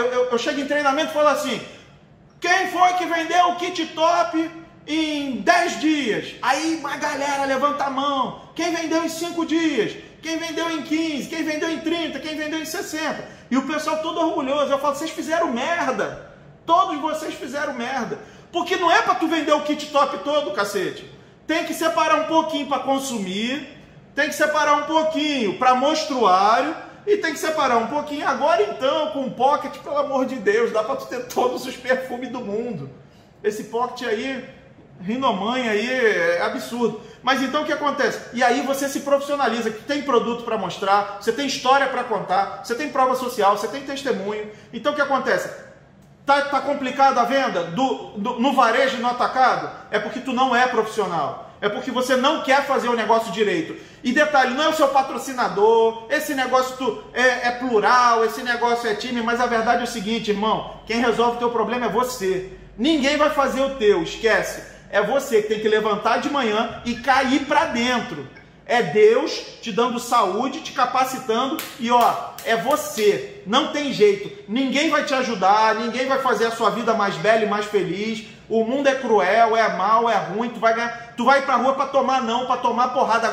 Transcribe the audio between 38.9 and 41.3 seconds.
profissionaliza, que tem produto para mostrar,